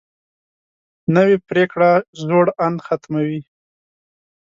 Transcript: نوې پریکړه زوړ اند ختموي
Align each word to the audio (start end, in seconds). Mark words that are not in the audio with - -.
نوې 1.15 1.35
پریکړه 1.47 1.91
زوړ 2.23 2.45
اند 2.65 2.77
ختموي 2.85 3.39